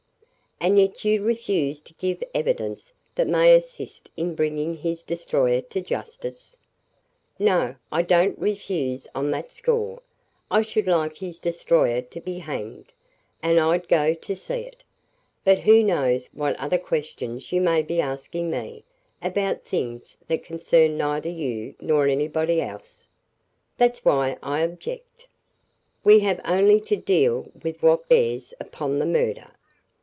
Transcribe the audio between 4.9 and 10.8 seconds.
destroyer to justice." "No; I don't refuse on that score. I